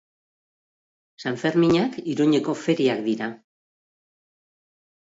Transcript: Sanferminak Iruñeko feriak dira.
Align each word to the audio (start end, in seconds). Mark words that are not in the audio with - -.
Sanferminak 1.25 2.01
Iruñeko 2.15 2.57
feriak 2.65 3.07
dira. 3.13 3.31